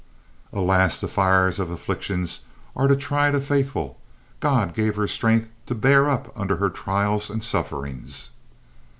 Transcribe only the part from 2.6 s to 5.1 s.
are to try the faithful. God gave her